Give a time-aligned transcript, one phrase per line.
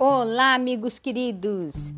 [0.00, 1.92] Olá, amigos queridos!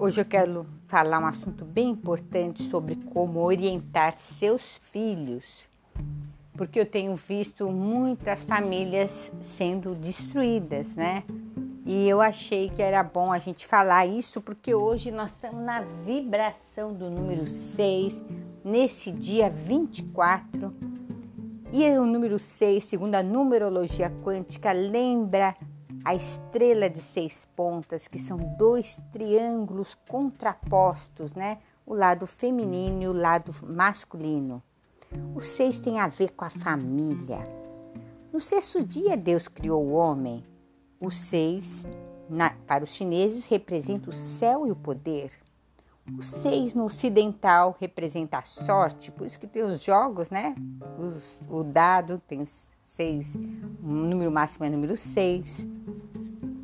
[0.00, 5.68] Hoje eu quero falar um assunto bem importante sobre como orientar seus filhos,
[6.56, 11.22] porque eu tenho visto muitas famílias sendo destruídas, né?
[11.86, 15.82] E eu achei que era bom a gente falar isso, porque hoje nós estamos na
[15.82, 18.24] vibração do número 6,
[18.64, 20.74] nesse dia 24.
[21.72, 25.54] E o número 6, segundo a numerologia quântica, lembra
[26.06, 31.58] a estrela de seis pontas, que são dois triângulos contrapostos, né?
[31.84, 34.62] O lado feminino e o lado masculino.
[35.34, 37.38] O seis tem a ver com a família.
[38.32, 40.44] No sexto dia, Deus criou o homem.
[41.00, 41.84] O seis,
[42.30, 45.32] na, para os chineses, representa o céu e o poder.
[46.16, 50.54] O seis no ocidental representa a sorte, por isso que tem os jogos, né?
[50.96, 52.44] Os, o dado tem
[52.86, 53.34] seis,
[53.82, 55.66] o número máximo é número seis.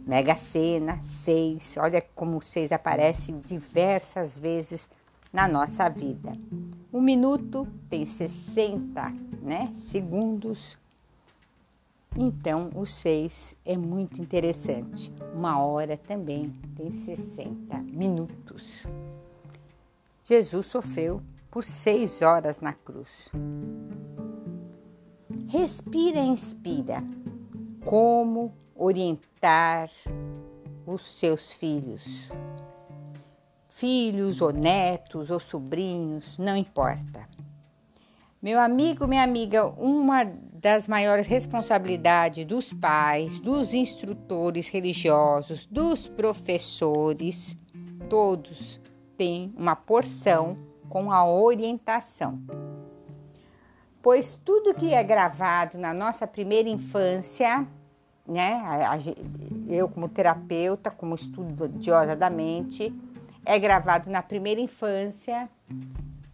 [0.06, 1.76] Mega Sena, seis.
[1.76, 4.88] Olha como o seis aparece diversas vezes
[5.32, 6.32] na nossa vida.
[6.92, 9.10] Um minuto tem 60
[9.42, 10.78] né, segundos.
[12.16, 15.12] Então, o seis é muito interessante.
[15.34, 18.86] Uma hora também tem 60 minutos.
[20.22, 23.30] Jesus sofreu por seis horas na cruz.
[25.52, 27.04] Respira e inspira.
[27.84, 29.90] Como orientar
[30.86, 32.32] os seus filhos.
[33.68, 37.28] Filhos ou netos ou sobrinhos, não importa.
[38.40, 47.58] Meu amigo, minha amiga, uma das maiores responsabilidades dos pais, dos instrutores religiosos, dos professores,
[48.08, 48.80] todos
[49.18, 50.56] têm uma porção
[50.88, 52.42] com a orientação.
[54.02, 57.66] Pois tudo que é gravado na nossa primeira infância
[58.26, 58.62] né?
[59.68, 62.92] Eu, como terapeuta, como estudiosa da mente,
[63.44, 65.48] é gravado na primeira infância,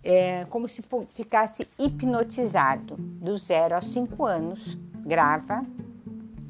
[0.03, 5.63] é, como se ficasse hipnotizado, do zero aos cinco anos, grava,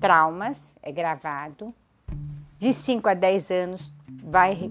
[0.00, 1.74] traumas, é gravado,
[2.58, 4.68] de 5 a 10 anos, vai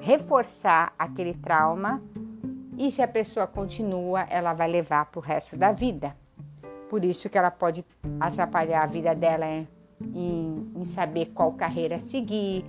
[0.00, 2.02] reforçar aquele trauma,
[2.76, 6.16] e se a pessoa continua, ela vai levar para o resto da vida.
[6.88, 7.84] Por isso que ela pode
[8.20, 9.46] atrapalhar a vida dela
[10.00, 12.64] em, em saber qual carreira seguir,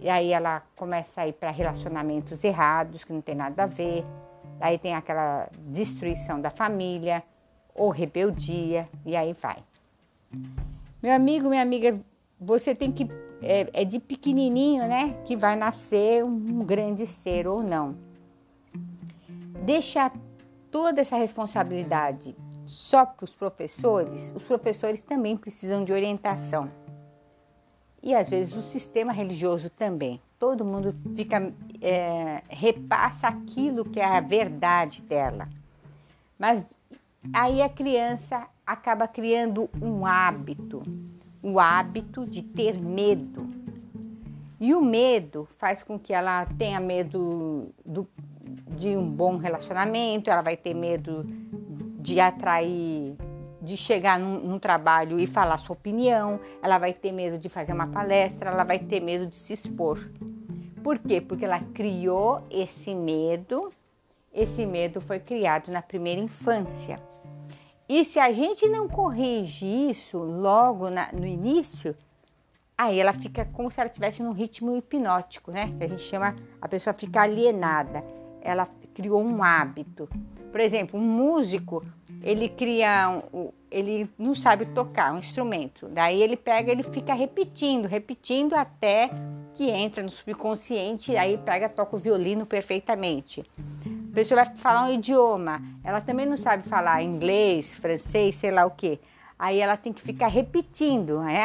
[0.00, 4.04] e aí ela começa a ir para relacionamentos errados, que não tem nada a ver.
[4.60, 7.22] Aí tem aquela destruição da família,
[7.74, 9.58] ou rebeldia, e aí vai.
[11.02, 11.94] Meu amigo, minha amiga,
[12.40, 13.08] você tem que.
[13.42, 15.14] É, é de pequenininho, né?
[15.24, 17.94] Que vai nascer um grande ser ou não.
[19.66, 20.12] Deixa
[20.70, 26.70] toda essa responsabilidade só para os professores, os professores também precisam de orientação.
[28.00, 30.22] E às vezes o sistema religioso também.
[30.38, 35.48] Todo mundo fica é, repassa aquilo que é a verdade dela.
[36.38, 36.64] Mas
[37.32, 40.80] aí a criança acaba criando um hábito,
[41.42, 43.48] o hábito de ter medo.
[44.60, 48.06] E o medo faz com que ela tenha medo do,
[48.90, 51.24] de um bom relacionamento, ela vai ter medo
[51.98, 53.16] de atrair,
[53.60, 57.72] de chegar num, num, trabalho e falar sua opinião, ela vai ter medo de fazer
[57.72, 59.98] uma palestra, ela vai ter medo de se expor.
[60.84, 61.20] Por quê?
[61.20, 63.72] Porque ela criou esse medo,
[64.32, 67.02] esse medo foi criado na primeira infância.
[67.88, 71.96] E se a gente não corrige isso logo na, no início,
[72.78, 75.74] aí ela fica como se ela estivesse num ritmo hipnótico, né?
[75.76, 78.04] Que a gente chama, a pessoa fica alienada.
[78.40, 78.64] Ela
[78.96, 80.08] criou um hábito.
[80.50, 81.84] Por exemplo, um músico,
[82.22, 85.86] ele cria, um, ele não sabe tocar um instrumento.
[85.88, 89.10] Daí ele pega, ele fica repetindo, repetindo até
[89.52, 93.44] que entra no subconsciente aí pega, toca o violino perfeitamente.
[94.10, 98.64] A pessoa vai falar um idioma, ela também não sabe falar inglês, francês, sei lá
[98.64, 98.98] o que.
[99.38, 101.42] Aí ela tem que ficar repetindo, né?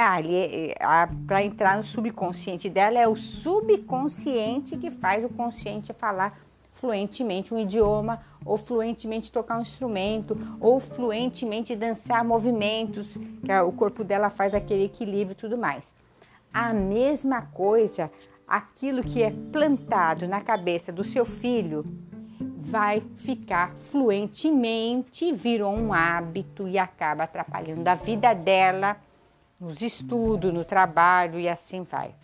[1.27, 6.39] Para entrar no subconsciente dela, é o subconsciente que faz o consciente falar
[6.81, 14.03] fluentemente um idioma, ou fluentemente tocar um instrumento, ou fluentemente dançar movimentos, que o corpo
[14.03, 15.93] dela faz aquele equilíbrio e tudo mais.
[16.51, 18.11] A mesma coisa,
[18.47, 21.85] aquilo que é plantado na cabeça do seu filho
[22.57, 28.97] vai ficar fluentemente, virou um hábito e acaba atrapalhando a vida dela
[29.59, 32.15] nos estudos, no trabalho e assim vai.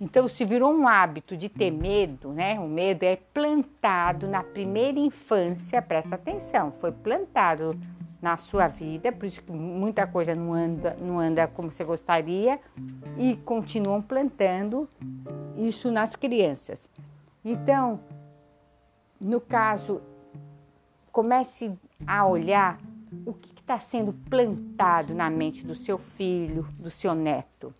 [0.00, 2.58] Então, se virou um hábito de ter medo, né?
[2.60, 7.78] O medo é plantado na primeira infância, presta atenção, foi plantado
[8.22, 12.60] na sua vida, por isso que muita coisa não anda, não anda como você gostaria
[13.16, 14.88] e continuam plantando
[15.56, 16.88] isso nas crianças.
[17.44, 18.00] Então,
[19.20, 20.00] no caso,
[21.10, 21.72] comece
[22.06, 22.80] a olhar
[23.24, 27.74] o que está sendo plantado na mente do seu filho, do seu neto.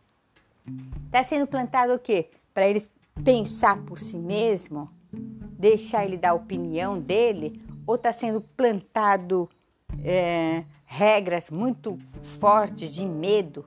[1.06, 2.31] Está sendo plantado o quê?
[2.53, 2.87] Para ele
[3.25, 4.91] pensar por si mesmo,
[5.59, 9.49] deixar ele dar a opinião dele, ou está sendo plantado
[10.05, 13.65] é, regras muito fortes de medo,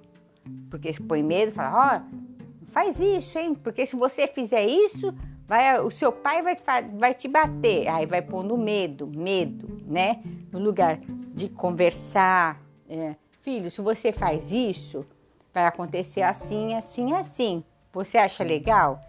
[0.69, 3.55] porque põe medo, fala, ó, oh, faz isso, hein?
[3.55, 5.13] Porque se você fizer isso,
[5.47, 6.55] vai, o seu pai vai,
[6.97, 7.87] vai te bater.
[7.87, 10.21] Aí vai pondo medo, medo, né?
[10.51, 10.99] No lugar
[11.33, 15.05] de conversar, é, filho, se você faz isso,
[15.53, 17.63] vai acontecer assim, assim, assim.
[17.91, 19.01] Você acha legal?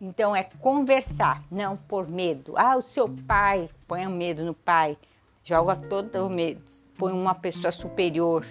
[0.00, 2.54] Então é conversar, não por medo.
[2.56, 4.96] Ah, o seu pai, põe medo no pai
[5.48, 6.62] joga todo o medo,
[6.98, 8.44] põe uma pessoa superior.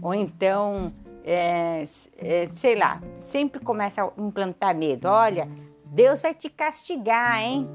[0.00, 0.92] Ou então,
[1.24, 1.84] é,
[2.16, 5.08] é, sei lá, sempre começa a implantar medo.
[5.08, 5.48] Olha,
[5.84, 7.68] Deus vai te castigar, hein?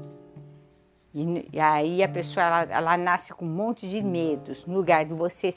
[1.14, 5.04] E, e aí a pessoa ela, ela, nasce com um monte de medos, no lugar
[5.04, 5.52] de você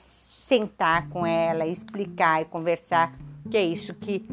[0.51, 3.17] sentar com ela, explicar e conversar,
[3.49, 4.27] que é isso que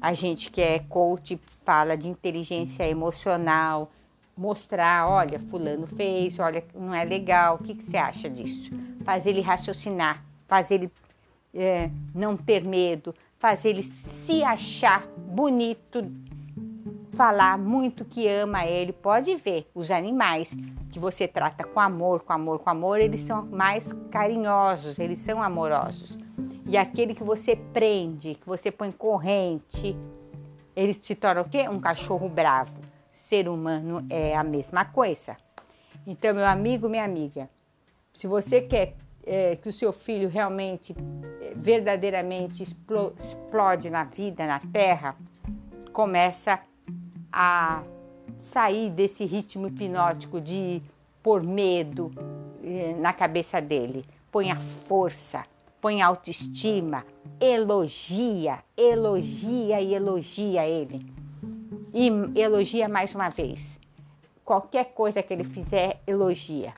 [0.00, 3.92] a gente que é coach fala de inteligência emocional,
[4.34, 8.70] mostrar, olha, fulano fez, olha, não é legal, o que, que você acha disso?
[9.04, 10.92] Fazer ele raciocinar, fazer ele
[11.52, 16.10] é, não ter medo, fazer ele se achar bonito,
[17.18, 18.92] falar muito que ama ele.
[18.92, 20.56] Pode ver, os animais
[20.92, 25.42] que você trata com amor, com amor, com amor, eles são mais carinhosos, eles são
[25.42, 26.16] amorosos.
[26.64, 29.98] E aquele que você prende, que você põe corrente,
[30.76, 31.68] ele se torna o quê?
[31.68, 32.72] Um cachorro bravo
[33.28, 35.36] ser humano é a mesma coisa.
[36.06, 37.50] Então, meu amigo, minha amiga,
[38.12, 38.94] se você quer
[39.26, 40.94] é, que o seu filho realmente,
[41.42, 45.16] é, verdadeiramente explode na vida, na terra,
[45.92, 46.58] começa
[47.32, 47.82] a
[48.38, 50.82] sair desse ritmo hipnótico de
[51.22, 52.12] pôr medo
[52.62, 54.04] é, na cabeça dele.
[54.30, 55.44] Põe a força,
[55.80, 57.04] põe a autoestima,
[57.40, 61.18] elogia, elogia e elogia ele
[61.92, 63.78] e elogia mais uma vez.
[64.44, 66.72] Qualquer coisa que ele fizer, elogia.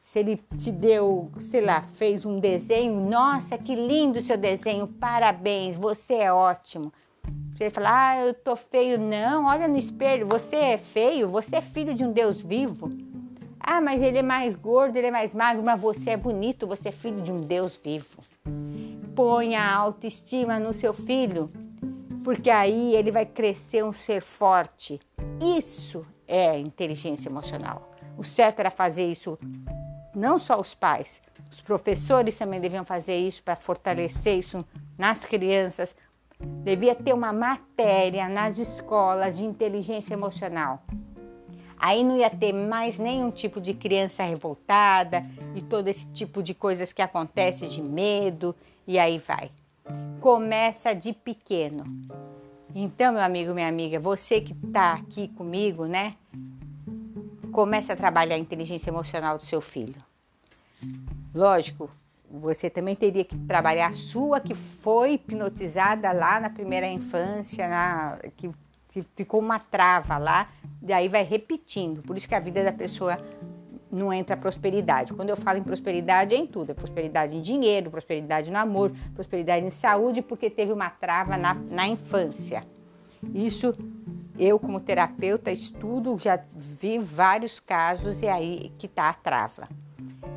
[0.00, 5.76] Se ele te deu, sei lá, fez um desenho, nossa, que lindo seu desenho, parabéns,
[5.76, 6.92] você é ótimo.
[7.56, 8.98] Você fala, ah, eu tô feio.
[8.98, 12.90] Não, olha no espelho, você é feio, você é filho de um Deus vivo.
[13.60, 16.88] Ah, mas ele é mais gordo, ele é mais magro, mas você é bonito, você
[16.88, 18.22] é filho de um Deus vivo.
[19.14, 21.50] Ponha a autoestima no seu filho
[22.22, 25.00] porque aí ele vai crescer um ser forte.
[25.40, 27.90] Isso é inteligência emocional.
[28.16, 29.38] O certo era fazer isso,
[30.14, 31.20] não só os pais,
[31.50, 34.64] os professores também deviam fazer isso para fortalecer isso
[34.96, 35.96] nas crianças.
[36.64, 40.82] Devia ter uma matéria nas escolas de inteligência emocional.
[41.76, 45.24] Aí não ia ter mais nenhum tipo de criança revoltada
[45.54, 48.54] e todo esse tipo de coisas que acontece de medo
[48.86, 49.50] e aí vai
[50.22, 51.84] começa de pequeno.
[52.72, 56.14] Então, meu amigo, minha amiga, você que está aqui comigo, né?
[57.50, 60.00] Começa a trabalhar a inteligência emocional do seu filho.
[61.34, 61.90] Lógico,
[62.32, 68.18] você também teria que trabalhar a sua que foi hipnotizada lá na primeira infância, na,
[68.36, 68.50] que,
[69.14, 70.48] ficou uma trava lá,
[70.82, 72.02] e aí vai repetindo.
[72.02, 73.18] Por isso que a vida da pessoa
[73.90, 75.12] não entra prosperidade.
[75.12, 78.92] Quando eu falo em prosperidade, é em tudo: é prosperidade em dinheiro, prosperidade no amor,
[79.14, 82.64] prosperidade em saúde, porque teve uma trava na, na infância.
[83.34, 83.74] Isso
[84.38, 89.68] eu, como terapeuta, estudo, já vi vários casos e aí que está a trava.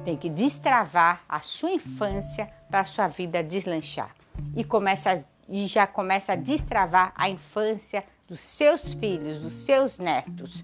[0.03, 4.13] Tem que destravar a sua infância para a sua vida deslanchar.
[4.55, 10.63] E, começa, e já começa a destravar a infância dos seus filhos, dos seus netos,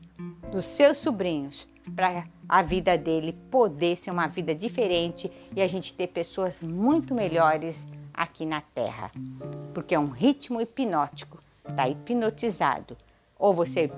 [0.52, 5.94] dos seus sobrinhos, para a vida dele poder ser uma vida diferente e a gente
[5.94, 9.12] ter pessoas muito melhores aqui na Terra.
[9.74, 12.98] Porque é um ritmo hipnótico, está hipnotizado.
[13.38, 13.92] Ou você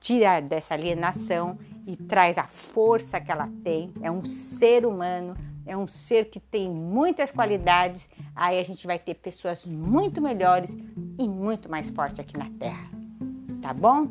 [0.00, 5.36] tira dessa alienação e traz a força que ela tem, é um ser humano,
[5.66, 10.70] é um ser que tem muitas qualidades, aí a gente vai ter pessoas muito melhores
[11.18, 12.90] e muito mais fortes aqui na Terra.
[13.62, 14.08] Tá bom?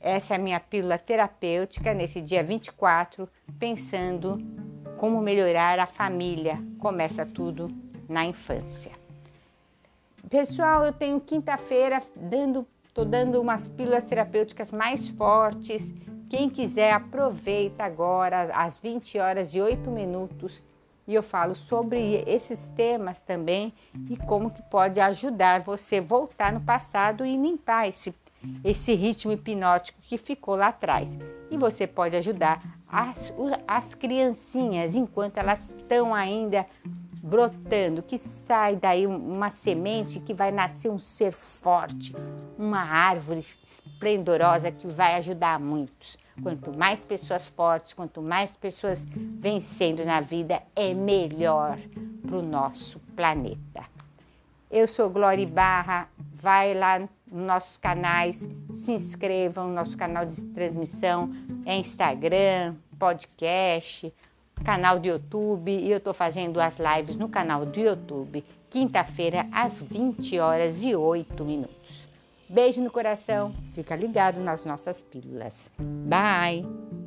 [0.00, 3.26] Essa é a minha pílula terapêutica nesse dia 24,
[3.58, 4.38] pensando
[4.98, 6.62] como melhorar a família.
[6.78, 7.70] Começa tudo
[8.06, 8.92] na infância.
[10.28, 15.82] Pessoal, eu tenho quinta-feira dando, tô dando umas pílulas terapêuticas mais fortes.
[16.36, 20.60] Quem quiser aproveita agora às 20 horas e 8 minutos
[21.06, 23.72] e eu falo sobre esses temas também
[24.10, 28.12] e como que pode ajudar você voltar no passado e limpar esse,
[28.64, 31.08] esse ritmo hipnótico que ficou lá atrás.
[31.52, 33.32] E você pode ajudar as,
[33.64, 36.66] as criancinhas enquanto elas estão ainda
[37.24, 42.14] brotando, que sai daí uma semente que vai nascer um ser forte,
[42.58, 46.18] uma árvore esplendorosa que vai ajudar muitos.
[46.42, 49.02] Quanto mais pessoas fortes, quanto mais pessoas
[49.40, 51.78] vencendo na vida, é melhor
[52.26, 53.84] para o nosso planeta.
[54.70, 57.08] Eu sou Glória Barra, vai lá nos
[57.46, 61.30] nossos canais, se inscrevam no nosso canal de transmissão,
[61.64, 64.12] é Instagram, podcast,
[64.64, 69.80] canal do YouTube e eu estou fazendo as lives no canal do YouTube, quinta-feira, às
[69.80, 72.08] 20 horas e 8 minutos.
[72.48, 75.70] Beijo no coração, fica ligado nas nossas pílulas.
[75.78, 77.03] Bye!